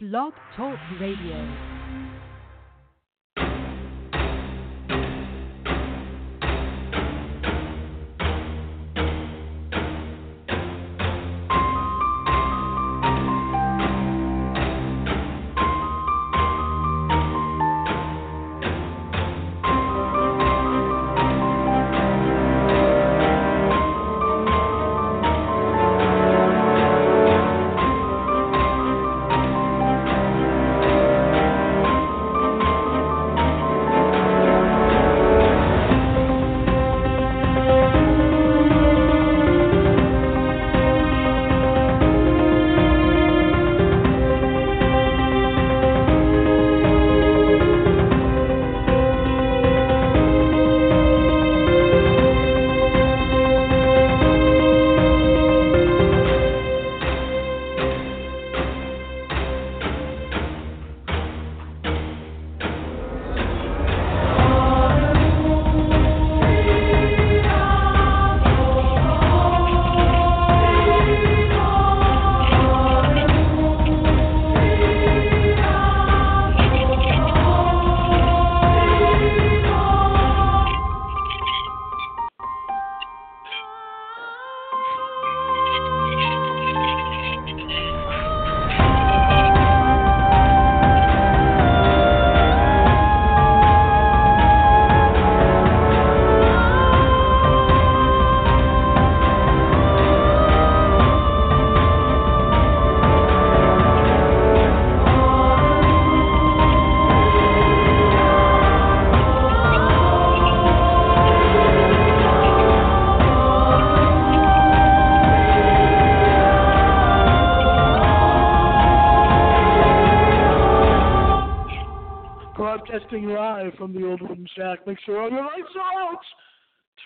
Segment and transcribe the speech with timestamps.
[0.00, 1.77] Blog Talk Radio.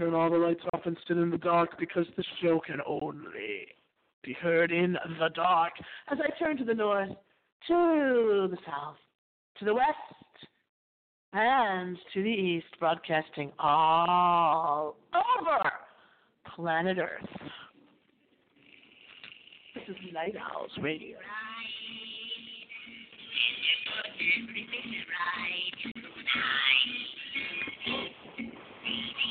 [0.00, 3.66] Turn all the lights off and sit in the dark because the show can only
[4.24, 5.74] be heard in the dark.
[6.10, 7.10] As I turn to the north,
[7.68, 8.96] to the south,
[9.58, 9.86] to the west,
[11.34, 15.70] and to the east, broadcasting all over
[16.56, 17.50] planet Earth.
[19.74, 21.18] This is Night Owls Radio.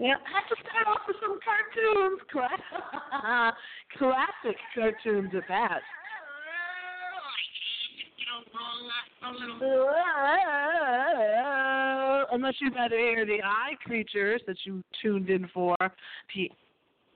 [0.00, 2.24] Yeah, I have to start off with some cartoons.
[3.98, 5.82] Classic cartoons at that.
[12.32, 15.76] Unless had to hear the eye creatures that you tuned in for,
[16.34, 16.50] the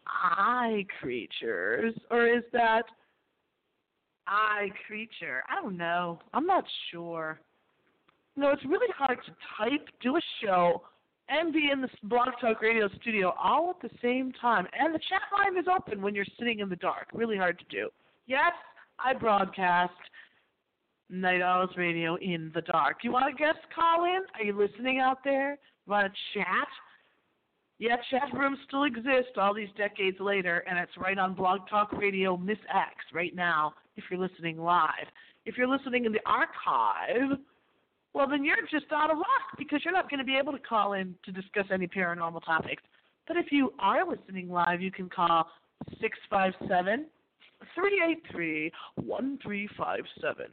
[0.06, 2.82] eye creatures, or is that
[4.26, 5.42] eye creature?
[5.48, 6.18] I don't know.
[6.34, 7.40] I'm not sure.
[8.36, 10.82] No, it's really hard to type, do a show,
[11.28, 14.66] and be in the Blog Talk Radio studio all at the same time.
[14.78, 17.08] And the chat line is open when you're sitting in the dark.
[17.12, 17.88] Really hard to do.
[18.26, 18.52] Yes,
[18.98, 19.92] I broadcast
[21.10, 22.98] Night Owls Radio in the dark.
[23.02, 24.22] You want to guest call in?
[24.34, 25.52] Are you listening out there?
[25.86, 26.68] You want to chat?
[27.78, 31.92] Yeah, chat rooms still exist all these decades later, and it's right on Blog Talk
[31.92, 35.06] Radio Miss X right now if you're listening live.
[35.44, 37.38] If you're listening in the archive,
[38.14, 40.58] well, then you're just out of luck because you're not going to be able to
[40.58, 42.82] call in to discuss any paranormal topics.
[43.26, 45.48] But if you are listening live, you can call
[46.00, 47.06] 657
[47.74, 50.46] 383 1357.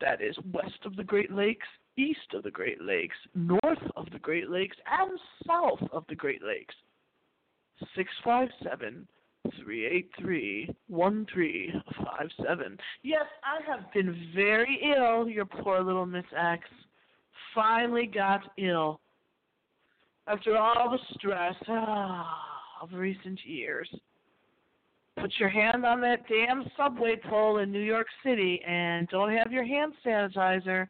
[0.00, 1.66] That is west of the Great Lakes,
[1.96, 6.42] east of the Great Lakes, north of the Great Lakes, and south of the Great
[6.42, 6.74] Lakes.
[7.94, 9.06] 657
[9.44, 12.78] 383 1357.
[13.02, 16.62] Yes, I have been very ill, your poor little Miss X.
[17.54, 19.00] Finally got ill.
[20.26, 23.88] After all the stress ah, of recent years.
[25.18, 29.52] Put your hand on that damn subway pole in New York City and don't have
[29.52, 30.88] your hand sanitizer,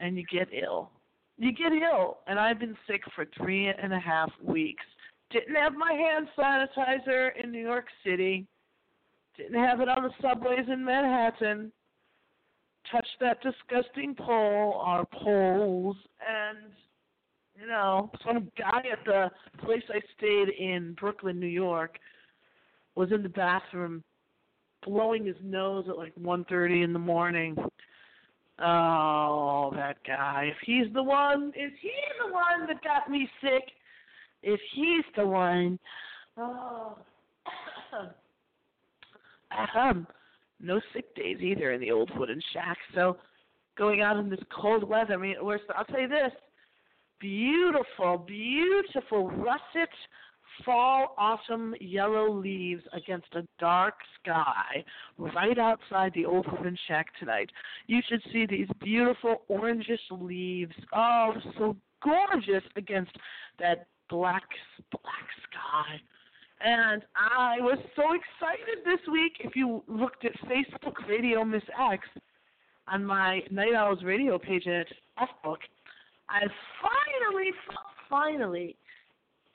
[0.00, 0.90] and you get ill.
[1.38, 4.84] You get ill, and I've been sick for three and a half weeks.
[5.30, 8.46] Didn't have my hand sanitizer in New York City.
[9.36, 11.72] Didn't have it on the subways in Manhattan.
[12.90, 16.72] Touched that disgusting pole or poles and
[17.60, 19.30] you know, some guy at the
[19.64, 21.98] place I stayed in Brooklyn, New York,
[22.94, 24.04] was in the bathroom
[24.84, 27.56] blowing his nose at like one thirty in the morning.
[28.58, 30.50] Oh, that guy.
[30.50, 31.92] If he's the one, is he
[32.24, 33.64] the one that got me sick,
[34.42, 35.78] if he's the one,
[36.36, 36.98] oh,
[39.78, 40.06] um,
[40.60, 42.78] no sick days either in the old wooden shack.
[42.94, 43.16] So
[43.76, 46.32] going out in this cold weather, I mean, we're, I'll tell you this,
[47.20, 49.88] beautiful, beautiful russet
[50.64, 54.84] fall autumn yellow leaves against a dark sky
[55.18, 57.50] right outside the old wooden shack tonight.
[57.86, 60.74] You should see these beautiful orangish leaves.
[60.94, 63.12] Oh, so gorgeous against
[63.58, 64.44] that black
[64.90, 66.00] black sky.
[66.60, 69.34] And I was so excited this week.
[69.40, 71.62] If you looked at Facebook Radio Miss
[71.92, 72.06] X
[72.88, 74.86] on my Night Owls radio page at
[75.18, 75.58] Facebook,
[76.28, 76.40] I
[76.80, 77.52] finally,
[78.08, 78.76] finally,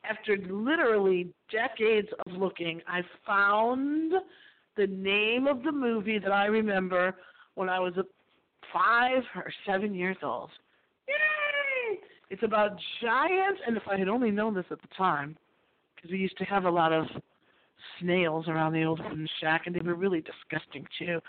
[0.09, 4.13] after literally decades of looking, I found
[4.77, 7.15] the name of the movie that I remember
[7.55, 7.93] when I was
[8.73, 10.49] five or seven years old.
[12.31, 15.37] It's about giants, and if I had only known this at the time,
[15.93, 17.05] because we used to have a lot of
[17.99, 21.19] snails around the old wooden shack, and they were really disgusting too.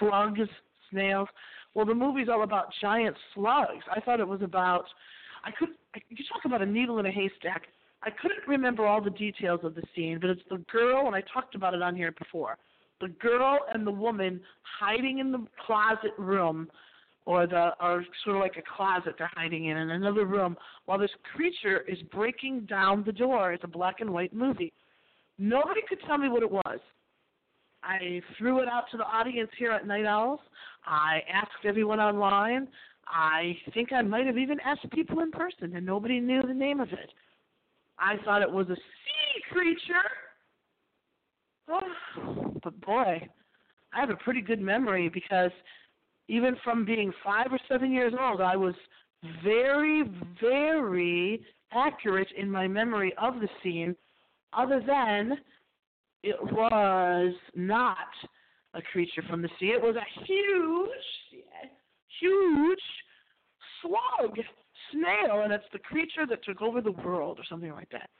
[0.00, 0.48] Slugs,
[0.90, 1.28] snails.
[1.74, 3.84] Well, the movie's all about giant slugs.
[3.94, 4.86] I thought it was about.
[5.44, 5.68] I could.
[6.08, 7.68] You talk about a needle in a haystack.
[8.02, 11.22] I couldn't remember all the details of the scene, but it's the girl, and I
[11.32, 12.58] talked about it on here before.
[13.00, 14.40] The girl and the woman
[14.80, 16.68] hiding in the closet room,
[17.28, 20.98] or the or sort of like a closet they're hiding in in another room, while
[20.98, 23.52] this creature is breaking down the door.
[23.52, 24.72] It's a black and white movie.
[25.38, 26.78] Nobody could tell me what it was.
[27.82, 30.40] I threw it out to the audience here at Night Owls.
[30.86, 32.66] I asked everyone online.
[33.06, 36.80] I think I might have even asked people in person, and nobody knew the name
[36.80, 37.12] of it.
[37.98, 40.08] I thought it was a sea creature.
[41.68, 43.28] Oh, but boy,
[43.92, 45.50] I have a pretty good memory because
[46.28, 48.74] even from being five or seven years old, I was
[49.42, 50.04] very,
[50.40, 51.42] very
[51.72, 53.96] accurate in my memory of the scene,
[54.52, 55.38] other than
[56.22, 57.96] it was not
[58.74, 59.66] a creature from the sea.
[59.66, 61.44] It was a huge,
[62.20, 62.78] huge
[63.82, 64.36] slug,
[64.92, 68.10] snail, and it's the creature that took over the world, or something like that.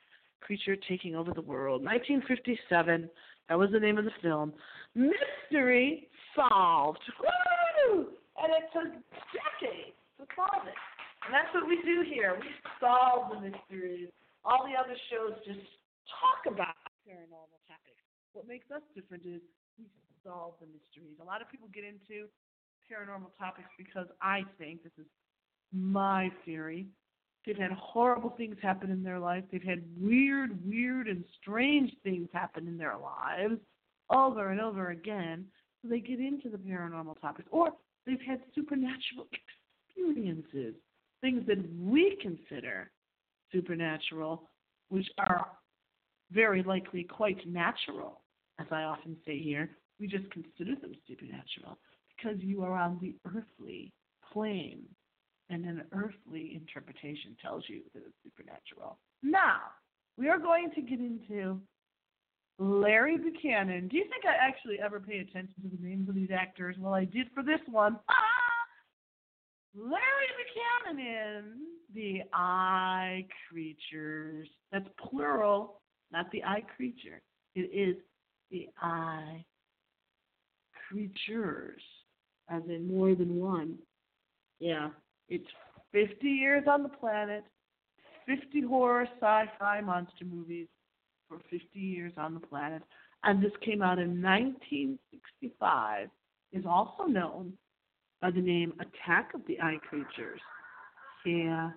[0.40, 1.82] Creature taking over the world.
[1.82, 3.08] 1957.
[3.48, 4.52] That was the name of the film.
[4.94, 6.08] Mystery
[6.38, 7.02] solved.
[7.18, 8.14] Woo!
[8.38, 8.94] And it took
[9.34, 10.78] decades to solve it.
[11.26, 12.38] And that's what we do here.
[12.38, 12.48] We
[12.78, 14.08] solve the mysteries.
[14.46, 15.66] All the other shows just
[16.06, 18.00] talk about paranormal topics.
[18.32, 19.42] What makes us different is
[19.76, 19.90] we
[20.22, 21.18] solve the mysteries.
[21.20, 22.30] A lot of people get into
[22.86, 25.10] paranormal topics because I think this is
[25.74, 26.86] my theory.
[27.44, 29.44] They've had horrible things happen in their life.
[29.50, 33.60] They've had weird, weird, and strange things happen in their lives
[34.10, 35.46] over and over again.
[35.84, 37.48] They get into the paranormal topics.
[37.50, 37.70] Or
[38.06, 39.26] they've had supernatural
[39.96, 40.74] experiences,
[41.20, 42.90] things that we consider
[43.52, 44.48] supernatural,
[44.88, 45.46] which are
[46.30, 48.20] very likely quite natural,
[48.58, 49.70] as I often say here.
[50.00, 51.78] We just consider them supernatural
[52.16, 53.92] because you are on the earthly
[54.32, 54.82] plane
[55.50, 58.98] and an earthly interpretation tells you that it's supernatural.
[59.22, 59.60] Now,
[60.16, 61.60] we are going to get into
[62.58, 63.88] Larry Buchanan.
[63.88, 66.76] Do you think I actually ever pay attention to the names of these actors?
[66.78, 67.98] Well, I did for this one.
[68.08, 68.14] Ah!
[69.74, 71.44] Larry Buchanan in
[71.94, 74.48] the Eye Creatures.
[74.72, 77.20] That's plural, not the Eye Creature.
[77.54, 77.96] It is
[78.50, 79.44] the Eye
[80.88, 81.82] Creatures,
[82.48, 83.78] as in more than one.
[84.58, 84.88] Yeah,
[85.28, 85.46] it's
[85.92, 87.44] 50 years on the planet,
[88.26, 90.66] 50 horror sci-fi monster movies
[91.28, 92.82] for 50 years on the planet,
[93.24, 96.08] and this came out in 1965.
[96.50, 97.52] Is also known
[98.22, 100.40] by the name Attack of the Eye Creatures.
[101.26, 101.70] Yeah,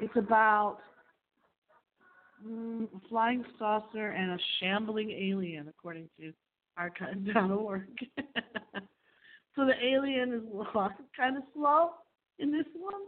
[0.00, 0.78] it's about
[2.46, 6.32] mm, a flying saucer and a shambling alien, according to
[6.78, 7.88] archive.org.
[9.54, 10.42] so the alien is
[11.16, 11.90] kind of slow,
[12.38, 13.02] in this one?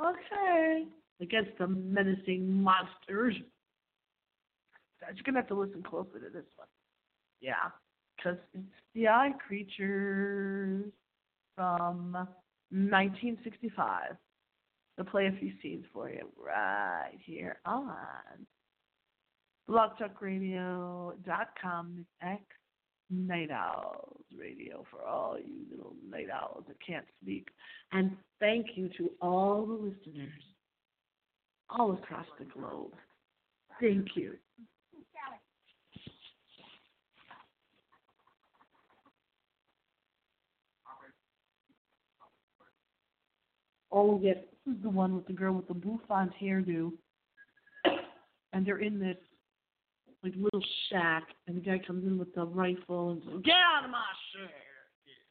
[0.00, 0.84] Okay.
[1.20, 3.36] Against the menacing monsters.
[5.08, 6.68] You're to have to listen closely to this one.
[7.40, 7.70] Yeah.
[8.16, 10.90] Because it's the Eye Creatures
[11.56, 12.12] from
[12.70, 14.16] 1965.
[14.98, 18.46] I'll play a few scenes for you right here on
[19.68, 22.42] blogtalkradio.com, X,
[23.10, 27.50] Night Owls Radio for all you little night owls that can't sleep.
[27.92, 30.42] And thank you to all the listeners
[31.68, 32.94] all across the globe.
[33.80, 34.38] Thank you.
[43.96, 46.90] Oh yes, this is the one with the girl with the bouffant hairdo,
[48.52, 49.16] and they're in this
[50.24, 53.84] like little shack, and the guy comes in with the rifle and says, "Get out
[53.84, 54.50] of my shack,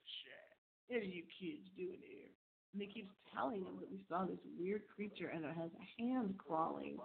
[0.06, 0.58] shack!
[0.88, 2.30] What are you kids doing here?"
[2.72, 6.02] And he keeps telling them that we saw this weird creature, and it has a
[6.02, 6.98] hand crawling,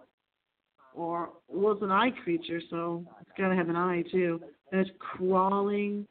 [0.94, 4.90] or well, an eye creature, so it's got to have an eye too, and it's
[5.00, 6.06] crawling,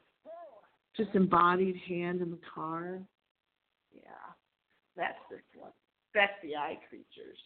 [0.94, 3.00] just embodied hand in the car.
[4.98, 5.70] That's this one.
[6.12, 7.38] That's the eye creatures.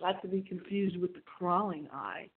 [0.00, 2.28] Not to be confused with The Crawling Eye,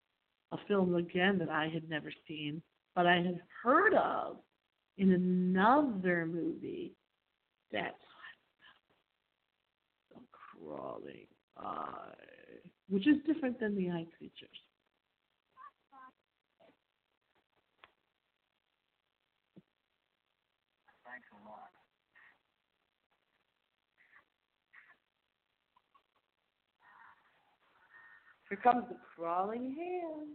[0.53, 2.63] a film again that I had never seen,
[2.95, 4.37] but I had heard of
[4.99, 6.93] in another movie.
[7.73, 7.95] That's
[10.11, 12.13] The Crawling Eye,
[12.91, 14.61] which is different than The Eye Creatures.
[28.49, 30.31] Here comes the crawling hand.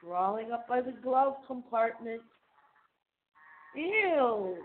[0.00, 2.22] Crawling up by the glove compartment.
[3.76, 4.56] Ew.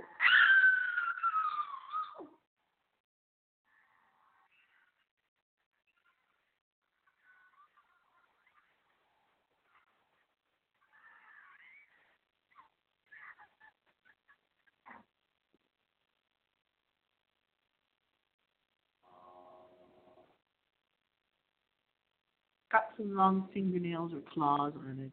[22.73, 25.11] Got some long fingernails or claws on it.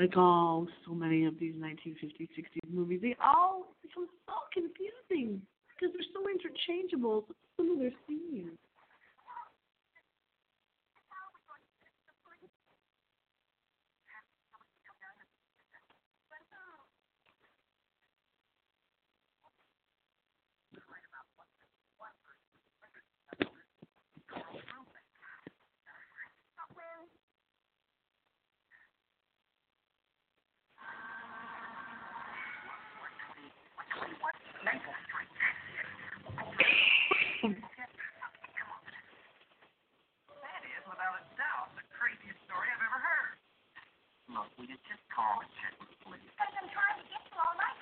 [0.00, 5.40] Like all so many of these 1950s, 60s movies, they all become so confusing
[5.74, 7.24] because they're so interchangeable.
[7.58, 8.58] Similar themes.
[37.42, 37.50] That
[40.62, 43.34] is, without a doubt, the craziest story I've ever heard.
[44.30, 46.22] Look, will you just call and check with the police?
[46.38, 47.74] Because I'm trying to get you all night,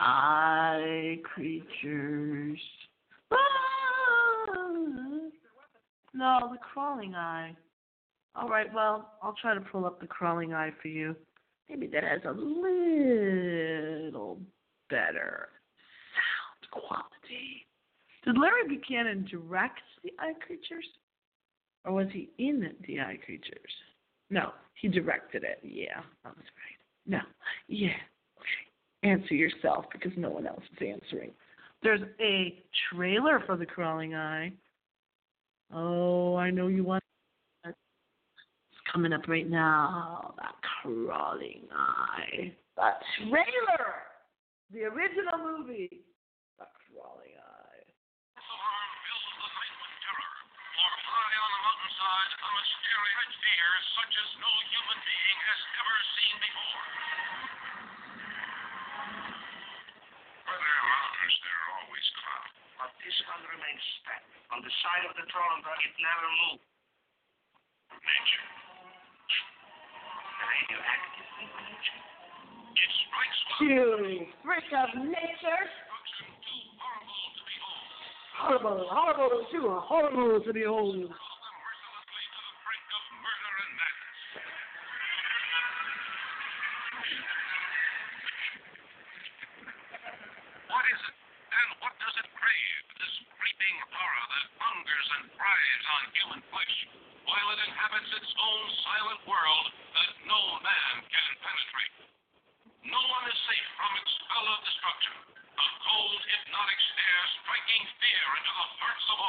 [0.00, 2.58] eye creatures.
[3.32, 3.36] Ah!
[6.12, 7.56] No, the crawling eye.
[8.34, 11.14] All right, well, I'll try to pull up the crawling eye for you.
[11.68, 14.38] Maybe that has a little
[14.88, 15.48] better
[16.14, 17.66] sound quality.
[18.24, 20.86] Did Larry Buchanan direct the eye creatures?
[21.84, 23.72] Or was he in the eye creatures?
[24.30, 25.60] No, he directed it.
[25.62, 26.78] Yeah, that was right.
[27.06, 27.20] No,
[27.68, 27.96] yeah.
[28.36, 28.69] Okay.
[29.02, 31.30] Answer yourself because no one else is answering.
[31.82, 34.52] There's a trailer for The Crawling Eye.
[35.72, 37.02] Oh, I know you want
[37.64, 37.72] that.
[37.72, 40.34] It's coming up right now.
[40.36, 42.52] That Crawling Eye.
[42.76, 44.04] That trailer!
[44.68, 46.04] The original movie.
[46.60, 47.84] The Crawling Eye.
[47.86, 50.32] fills the night with terror,
[50.76, 55.96] for high on the mountainside a mysterious fear such as no human being has ever
[56.20, 57.59] seen before.
[61.20, 62.56] There are there are always clouds.
[62.80, 64.24] But this one remains static.
[64.56, 66.64] On the side of the throne, it never moved.
[67.92, 68.46] Nature.
[70.40, 72.00] Radioactive nature.
[72.72, 73.84] It strikes one You
[74.40, 75.62] freak of nature.
[76.80, 77.92] horrible to behold.
[78.40, 81.12] Horrible, horrible to horrible to behold.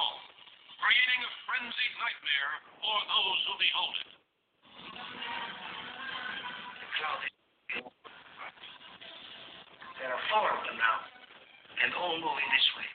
[0.01, 0.17] All,
[0.81, 4.10] creating a frenzied nightmare for those who behold it.
[6.81, 7.86] The
[10.01, 10.98] There are four of them now,
[11.86, 12.89] and all moving this way.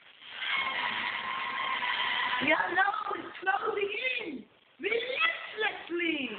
[2.43, 3.87] The unknown is closing
[4.19, 4.43] in
[4.83, 6.35] relentlessly.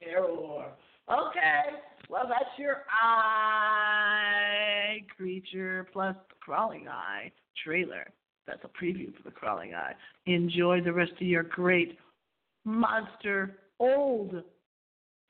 [0.00, 0.72] Terror.
[1.08, 1.84] Okay.
[2.08, 4.48] Well, that's your eye
[5.14, 7.30] creature plus the crawling eye
[7.62, 8.10] trailer.
[8.46, 9.92] That's a preview for the crawling eye.
[10.24, 11.98] Enjoy the rest of your great
[12.64, 14.42] monster, old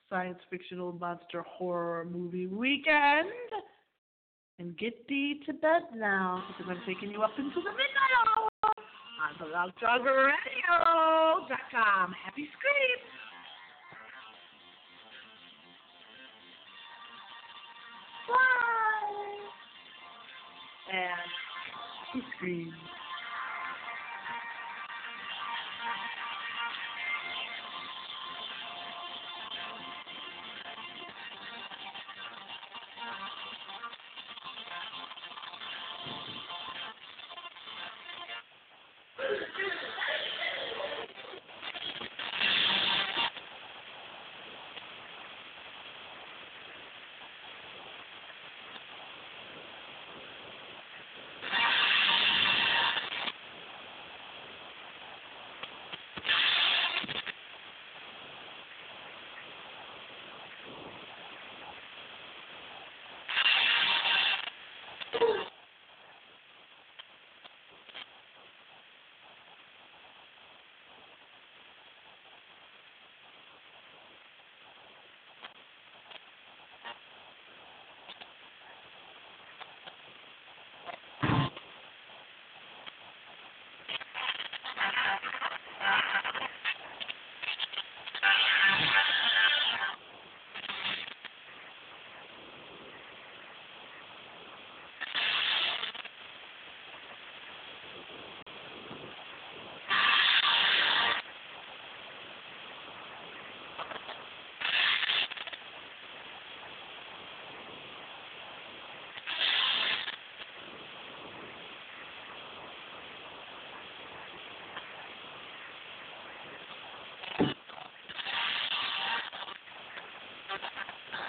[0.09, 3.33] science fiction, old monster horror movie weekend.
[4.61, 8.49] And get thee to bed now because I'm taking you up into the midnight hour
[8.63, 8.73] on
[9.41, 12.15] blogtalkradio.com.
[12.25, 13.18] Happy screams.
[20.93, 21.31] And
[22.13, 22.88] who screams?